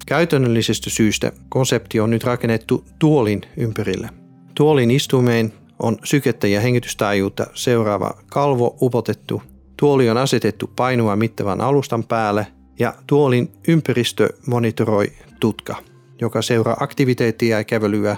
[0.07, 4.09] Käytännöllisestä syystä konsepti on nyt rakennettu tuolin ympärille.
[4.55, 9.43] Tuolin istumeen on sykettä ja hengitystaajuutta seuraava kalvo upotettu.
[9.77, 12.47] Tuoli on asetettu painoa mittavan alustan päälle
[12.81, 15.77] ja tuolin ympäristö monitoroi tutka,
[16.21, 18.17] joka seuraa aktiviteettia ja kävelyä,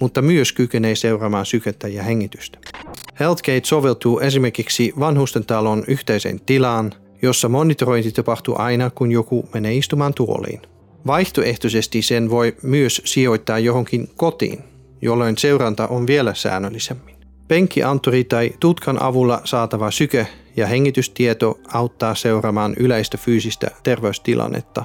[0.00, 2.58] mutta myös kykenee seuraamaan sykettä ja hengitystä.
[3.20, 10.14] HealthGate soveltuu esimerkiksi vanhusten talon yhteiseen tilaan, jossa monitorointi tapahtuu aina, kun joku menee istumaan
[10.14, 10.60] tuoliin.
[11.06, 14.58] Vaihtoehtoisesti sen voi myös sijoittaa johonkin kotiin,
[15.02, 17.21] jolloin seuranta on vielä säännöllisemmin.
[17.48, 20.26] Penkkianturi tai tutkan avulla saatava syke-
[20.56, 24.84] ja hengitystieto auttaa seuraamaan yleistä fyysistä terveystilannetta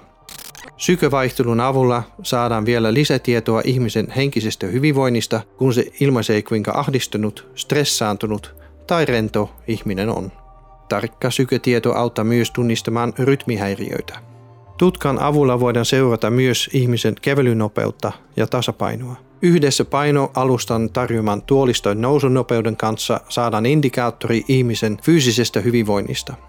[0.77, 8.55] Sykevaihtelun avulla saadaan vielä lisätietoa ihmisen henkisestä hyvinvoinnista, kun se ilmaisee kuinka ahdistunut, stressaantunut
[8.87, 10.31] tai rento ihminen on.
[10.89, 14.19] Tarkka syketieto auttaa myös tunnistamaan rytmihäiriöitä.
[14.77, 19.26] Tutkan avulla voidaan seurata myös ihmisen kävelynopeutta ja tasapainoa.
[19.41, 26.33] Yhdessä painoalustan tarjoaman tuolistojen nousunopeuden kanssa saadaan indikaattori ihmisen fyysisestä hyvinvoinnista–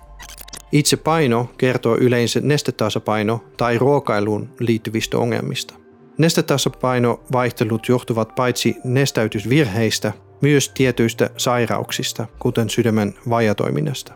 [0.72, 5.74] itse paino kertoo yleensä nestetasapaino tai ruokailuun liittyvistä ongelmista.
[6.18, 14.12] Nestetasapaino-vaihtelut johtuvat paitsi nestäytysvirheistä, myös tietyistä sairauksista, kuten sydämen vajatoiminnasta.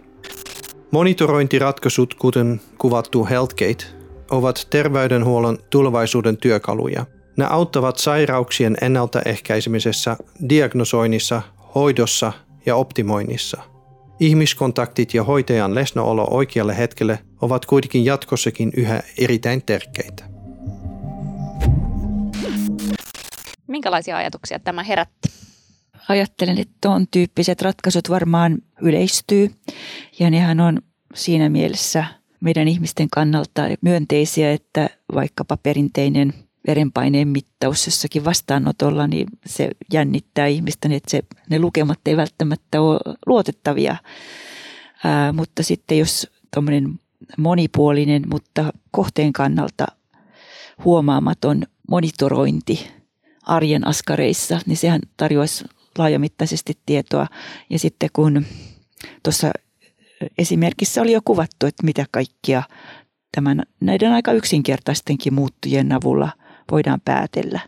[0.91, 3.85] Monitorointiratkaisut, kuten kuvattu HealthGate,
[4.31, 7.07] ovat terveydenhuollon tulevaisuuden työkaluja.
[7.37, 10.17] Ne auttavat sairauksien ennaltaehkäisemisessä,
[10.49, 11.43] diagnosoinnissa,
[11.75, 12.33] hoidossa
[12.67, 13.63] ja optimoinnissa–
[14.23, 20.25] Ihmiskontaktit ja hoitajan läsnäolo oikealle hetkelle ovat kuitenkin jatkossakin yhä erittäin tärkeitä.
[23.69, 25.29] Minkälaisia ajatuksia tämä herätti?
[26.09, 29.51] Ajattelen, että tuon tyyppiset ratkaisut varmaan yleistyy
[30.19, 30.79] ja nehän on
[31.15, 32.05] siinä mielessä
[32.41, 36.35] meidän ihmisten kannalta myönteisiä, että vaikkapa perinteinen
[36.67, 42.81] verenpaineen mittaus jossakin vastaanotolla, niin se jännittää ihmistä, niin että se, ne lukemat ei välttämättä
[42.81, 43.97] ole luotettavia.
[45.05, 47.01] Ää, mutta sitten jos tuommoinen
[47.39, 49.87] monipuolinen, mutta kohteen kannalta
[50.85, 52.91] huomaamaton monitorointi
[53.43, 55.65] arjen askareissa, niin sehän tarjoaisi
[55.99, 57.27] laajamittaisesti tietoa.
[57.71, 58.47] Ja sitten kun
[59.23, 59.51] tuossa
[60.39, 62.63] esimerkissä oli jo kuvattu, että mitä kaikkia
[63.35, 66.31] tämän, näiden aika yksinkertaistenkin muuttujien avulla–
[66.71, 67.61] voidaan päätellä,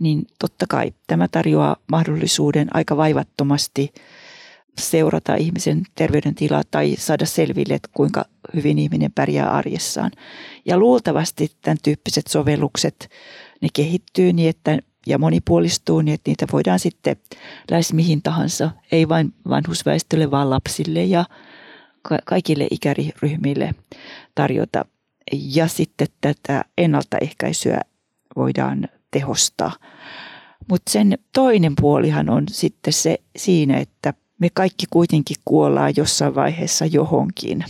[0.00, 3.92] niin totta kai tämä tarjoaa mahdollisuuden aika vaivattomasti
[4.78, 10.10] seurata ihmisen terveydentilaa tai saada selville, että kuinka hyvin ihminen pärjää arjessaan.
[10.64, 13.10] Ja luultavasti tämän tyyppiset sovellukset,
[13.60, 17.16] ne kehittyy niin, että ja monipuolistuu niin, että niitä voidaan sitten
[17.70, 21.24] lähes mihin tahansa, ei vain vanhusväestölle, vaan lapsille ja
[22.24, 23.74] kaikille ikäryhmille
[24.34, 24.84] tarjota.
[25.32, 27.80] Ja sitten tätä ennaltaehkäisyä
[28.36, 29.72] voidaan tehostaa.
[30.68, 36.86] Mutta sen toinen puolihan on sitten se siinä, että me kaikki kuitenkin kuollaan jossain vaiheessa
[36.86, 37.64] johonkin.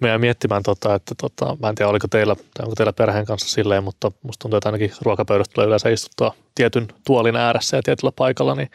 [0.00, 3.26] Mä jäin miettimään, tota, että tota, mä en tiedä oliko teillä, tai onko teillä perheen
[3.26, 7.82] kanssa silleen, mutta musta tuntuu, että ainakin ruokapöydästä tulee yleensä istuttua tietyn tuolin ääressä ja
[7.82, 8.70] tietyllä paikalla, niin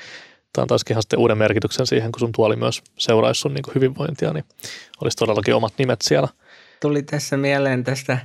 [0.54, 4.34] tämä antaisikin ihan sitten uuden merkityksen siihen, kun sun tuoli myös seuraisi sun niin hyvinvointia,
[4.34, 4.45] niin
[5.02, 6.28] olisi todellakin omat nimet siellä.
[6.82, 8.17] Tuli tässä mieleen tästä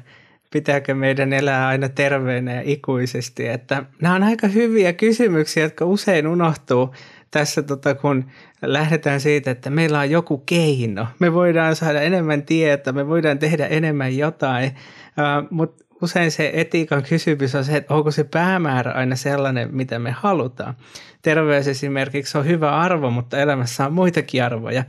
[0.51, 3.49] pitääkö meidän elää aina terveenä ja ikuisesti.
[3.49, 6.95] Että nämä on aika hyviä kysymyksiä, jotka usein unohtuu
[7.31, 8.25] tässä, tota, kun
[8.63, 11.07] lähdetään siitä, että meillä on joku keino.
[11.19, 17.03] Me voidaan saada enemmän tietoa, me voidaan tehdä enemmän jotain, uh, mutta usein se etiikan
[17.03, 20.75] kysymys on se, että onko se päämäärä aina sellainen, mitä me halutaan.
[21.23, 24.85] Terveys esimerkiksi on hyvä arvo, mutta elämässä on muitakin arvoja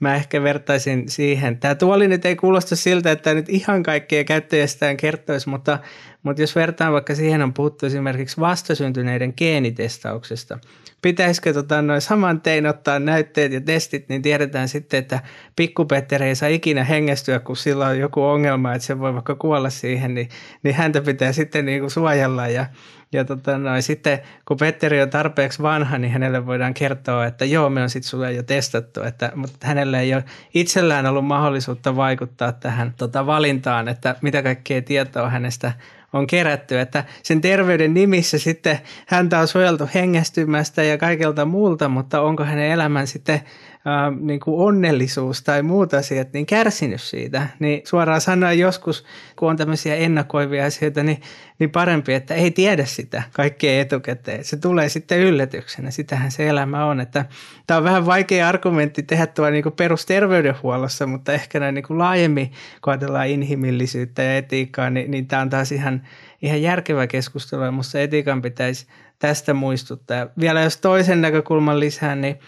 [0.00, 1.58] mä ehkä vertaisin siihen.
[1.58, 5.78] Tämä tuoli nyt ei kuulosta siltä, että nyt ihan kaikkea käyttäjästään kertoisi, mutta,
[6.22, 10.58] mutta jos vertaan vaikka siihen on puhuttu esimerkiksi vastasyntyneiden geenitestauksesta.
[11.02, 15.20] Pitäisikö tota, noin saman tein ottaa näytteet ja testit, niin tiedetään sitten, että
[15.56, 19.70] pikkupetteri ei saa ikinä hengästyä, kun sillä on joku ongelma, että se voi vaikka kuolla
[19.70, 20.28] siihen, niin,
[20.62, 22.66] niin häntä pitää sitten niin kuin suojella ja
[23.12, 27.70] ja tota noin, sitten kun Petteri on tarpeeksi vanha, niin hänelle voidaan kertoa, että joo,
[27.70, 32.52] me on sitten sulle jo testattu, että, mutta hänelle ei ole itsellään ollut mahdollisuutta vaikuttaa
[32.52, 35.72] tähän tota, valintaan, että mitä kaikkea tietoa hänestä
[36.12, 42.20] on kerätty, että sen terveyden nimissä sitten häntä on suojeltu hengästymästä ja kaikelta muulta, mutta
[42.20, 43.40] onko hänen elämän sitten
[43.86, 49.04] äh, niin kuin onnellisuus tai muut asiat niin kärsinyt siitä, niin suoraan sanoen joskus,
[49.36, 51.20] kun on tämmöisiä ennakoivia asioita, niin,
[51.58, 54.44] niin parempi, että ei tiedä sitä kaikkea etukäteen.
[54.44, 57.00] Se tulee sitten yllätyksenä, sitähän se elämä on.
[57.00, 57.24] Että
[57.66, 62.52] tämä on vähän vaikea argumentti tehdä tuo niin perusterveydenhuollossa, mutta ehkä näin niin kuin laajemmin,
[62.84, 66.02] kun ajatellaan inhimillisyyttä ja etiikkaa, niin, niin tämä on taas ihan,
[66.42, 68.86] ihan järkevä keskustelu ja minusta etiikan pitäisi
[69.18, 70.26] tästä muistuttaa.
[70.40, 72.38] Vielä jos toisen näkökulman lisään, niin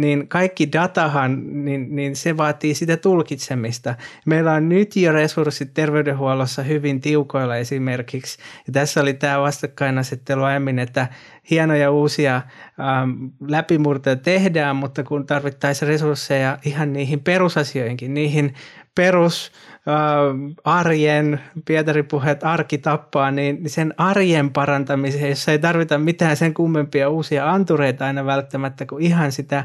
[0.00, 3.94] niin kaikki datahan, niin, niin se vaatii sitä tulkitsemista.
[4.26, 8.38] Meillä on nyt jo resurssit terveydenhuollossa hyvin tiukoilla esimerkiksi.
[8.66, 11.08] Ja tässä oli tämä vastakkainasettelu aiemmin, että
[11.50, 18.54] hienoja uusia ähm, läpimurtoja tehdään, mutta kun tarvittaisiin resursseja ihan niihin perusasioihinkin, niihin
[18.98, 19.52] perus
[19.88, 26.54] äh, arjen, Pietari puheet arki tappaa, niin sen arjen parantamiseen, jossa ei tarvita mitään sen
[26.54, 29.64] kummempia uusia antureita aina välttämättä kuin ihan sitä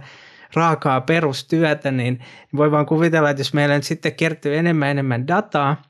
[0.53, 2.19] raakaa perustyötä, niin
[2.55, 5.81] voi vaan kuvitella, että jos meillä nyt sitten kertyy enemmän enemmän dataa,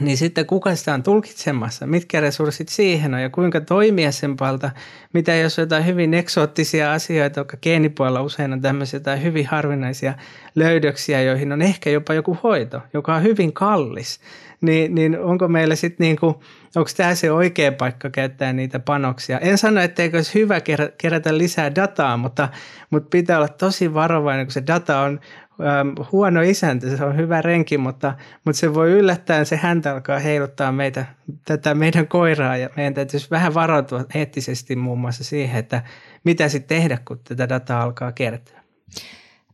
[0.00, 3.22] niin sitten kuka sitä on tulkitsemassa, mitkä resurssit siihen on?
[3.22, 4.70] Ja kuinka toimia sen puolta,
[5.12, 10.14] mitä jos on jotain hyvin eksoottisia asioita, jotka geenipuolella usein on tämmöisiä jotain hyvin harvinaisia
[10.54, 14.20] löydöksiä, joihin on ehkä jopa joku hoito, joka on hyvin kallis,
[14.60, 16.34] niin, niin onko meillä sitten niin kuin,
[16.76, 19.38] onko tämä se oikea paikka käyttää niitä panoksia?
[19.38, 20.60] En sano, etteikö olisi hyvä
[20.98, 22.48] kerätä lisää dataa, mutta,
[22.90, 25.20] mutta pitää olla tosi varovainen, kun se data on
[25.62, 30.18] ähm, huono isäntä, se on hyvä renki, mutta, mutta se voi yllättäen se häntä alkaa
[30.18, 31.06] heiluttaa meitä,
[31.44, 35.82] tätä meidän koiraa ja meidän täytyisi vähän varautua eettisesti muun muassa siihen, että
[36.24, 38.60] mitä sitten tehdä, kun tätä dataa alkaa kertyä.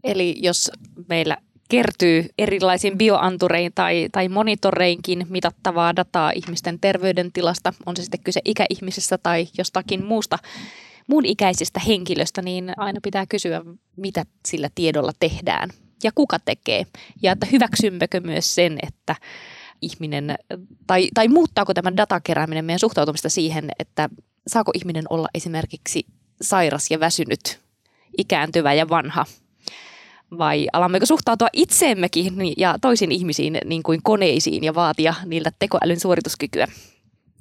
[0.04, 0.70] Eli jos
[1.08, 1.36] meillä
[1.68, 9.18] kertyy erilaisiin bioanturein tai, tai monitoreinkin mitattavaa dataa ihmisten terveydentilasta, on se sitten kyse ikäihmisistä
[9.18, 10.38] tai jostakin muusta
[11.06, 13.62] muun ikäisistä henkilöstä, niin aina pitää kysyä,
[13.96, 15.70] mitä sillä tiedolla tehdään
[16.02, 16.86] ja kuka tekee.
[17.22, 19.16] Ja että hyväksymmekö myös sen, että
[19.82, 20.34] ihminen,
[20.86, 24.08] tai, tai muuttaako tämä datakerääminen meidän suhtautumista siihen, että
[24.46, 26.06] saako ihminen olla esimerkiksi
[26.42, 27.60] sairas ja väsynyt,
[28.18, 29.26] ikääntyvä ja vanha
[30.38, 36.66] vai alammeko suhtautua itseemmekin ja toisiin ihmisiin niin kuin koneisiin ja vaatia niiltä tekoälyn suorituskykyä?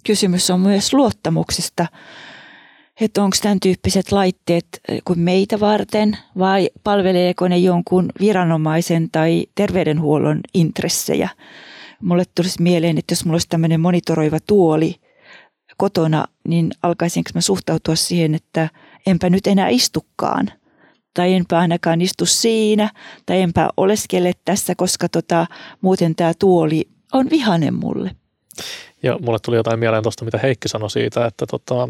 [0.06, 1.88] Kysymys on myös luottamuksesta,
[3.02, 9.46] että onko tämän tyyppiset laitteet eh, kuin meitä varten vai palveleeko ne jonkun viranomaisen tai
[9.56, 11.30] terveydenhuollon intressejä.
[12.02, 14.96] Mulle tulisi mieleen, että jos mulla olisi tämmöinen monitoroiva tuoli
[15.78, 18.70] kotona, niin alkaisinko mä suhtautua siihen, että
[19.08, 20.52] enpä nyt enää istukaan–
[21.16, 22.90] tai enpä ainakaan istu siinä,
[23.26, 25.48] tai enpä oleskele tässä, koska tota,
[25.82, 28.12] muuten tämä tuoli on vihanen mulle.
[29.04, 31.90] Ja mulle tuli jotain mieleen tuosta, mitä Heikki sanoi siitä, että tota,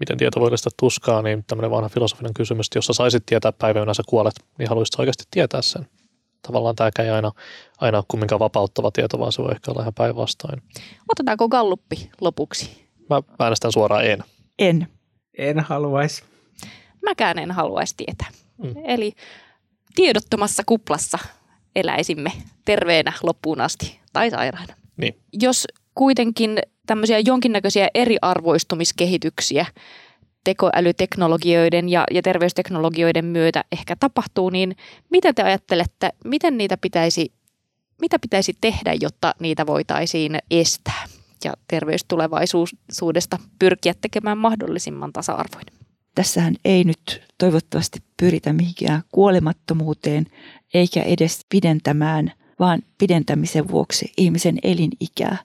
[0.00, 3.52] miten tieto voi lisätä tuskaa, niin tämmöinen vanha filosofinen kysymys, että jos sä saisit tietää
[3.52, 5.86] päivänä sä kuolet, niin haluaisit oikeasti tietää sen.
[6.46, 7.32] Tavallaan tämäkään ei aina,
[7.78, 10.62] aina ole kumminkaan vapauttava tieto, vaan se voi ehkä olla ihan päinvastoin.
[11.08, 12.84] Otetaanko galluppi lopuksi?
[13.10, 14.24] Mä äänestän suoraan en.
[14.58, 14.88] En.
[15.38, 16.22] En haluaisi.
[17.04, 18.28] Mäkään en haluaisi tietää.
[18.58, 18.74] Mm.
[18.84, 19.12] Eli
[19.94, 21.18] tiedottomassa kuplassa
[21.76, 22.32] eläisimme
[22.64, 24.74] terveenä loppuun asti tai sairaana.
[24.96, 25.18] Niin.
[25.32, 29.66] Jos kuitenkin tämmöisiä jonkinnäköisiä eriarvoistumiskehityksiä
[30.44, 34.76] tekoälyteknologioiden ja, ja terveysteknologioiden myötä ehkä tapahtuu, niin
[35.10, 37.32] mitä te ajattelette, miten niitä pitäisi,
[38.00, 41.04] mitä pitäisi tehdä, jotta niitä voitaisiin estää
[41.44, 45.74] ja terveystulevaisuudesta pyrkiä tekemään mahdollisimman tasa-arvoinen?
[46.14, 50.26] Tässähän ei nyt toivottavasti pyritä mihinkään kuolemattomuuteen
[50.74, 55.38] eikä edes pidentämään, vaan pidentämisen vuoksi ihmisen elinikää,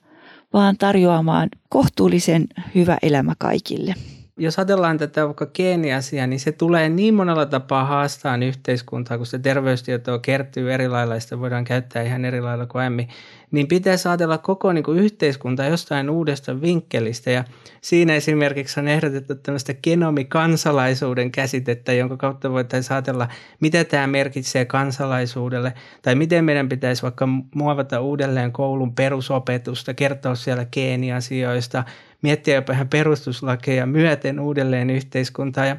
[0.53, 3.95] vaan tarjoamaan kohtuullisen hyvä elämä kaikille.
[4.37, 9.39] Jos ajatellaan tätä vaikka geeniasiaa, niin se tulee niin monella tapaa haastaan yhteiskuntaa, kun se
[9.39, 13.09] terveystietoa kertyy eri lailla ja sitä voidaan käyttää ihan eri lailla kuin aiemmin,
[13.51, 17.31] niin pitäisi ajatella koko niin kuin yhteiskunta jostain uudesta vinkkelistä.
[17.31, 17.43] Ja
[17.81, 23.27] siinä esimerkiksi on ehdotettu tämmöistä genomikansalaisuuden käsitettä, jonka kautta voitaisiin ajatella,
[23.59, 30.65] mitä tämä merkitsee kansalaisuudelle, tai miten meidän pitäisi vaikka muovata uudelleen koulun perusopetusta, kertoa siellä
[30.65, 31.83] geeniasioista,
[32.21, 35.75] miettiä jopa ihan perustuslakeja myöten uudelleen yhteiskuntaa ja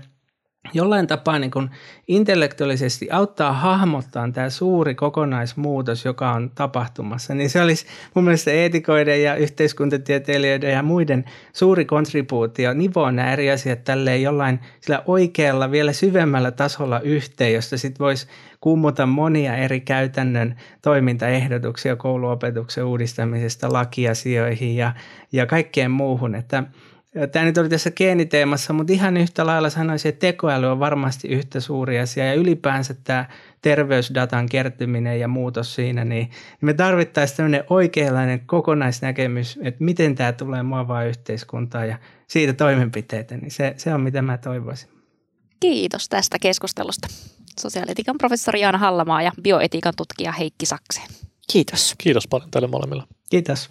[0.75, 1.71] jollain tapaa niin kuin
[2.09, 9.23] intellektuaalisesti auttaa hahmottaa tämä suuri kokonaismuutos, joka on tapahtumassa, niin se olisi mun mielestä eetikoiden
[9.23, 12.73] ja yhteiskuntatieteilijöiden ja muiden suuri kontribuutio.
[12.73, 18.27] Nivoa nämä eri asiat tälleen jollain sillä oikealla vielä syvemmällä tasolla yhteen, josta sitten voisi
[18.61, 24.93] kummuta monia eri käytännön toimintaehdotuksia kouluopetuksen uudistamisesta lakiasioihin ja,
[25.33, 26.65] ja kaikkeen muuhun, että
[27.33, 31.61] Tämä nyt oli tässä geeniteemassa, mutta ihan yhtä lailla sanoisin, että tekoäly on varmasti yhtä
[31.61, 33.25] suuri asia ja ylipäänsä tämä
[33.63, 36.31] terveysdatan kertyminen ja muutos siinä, niin
[36.61, 43.51] me tarvittaisiin tämmöinen oikeanlainen kokonaisnäkemys, että miten tämä tulee muovaa yhteiskuntaa ja siitä toimenpiteitä, niin
[43.51, 44.91] se, se on mitä mä toivoisin.
[45.61, 47.09] Kiitos tästä keskustelusta.
[47.61, 51.09] Sosiaalietiikan professori Jaana Hallamaa ja bioetiikan tutkija Heikki Sakseen.
[51.53, 51.95] Kiitos.
[51.99, 53.07] Kiitos paljon teille molemmilla.
[53.31, 53.71] Kiitos.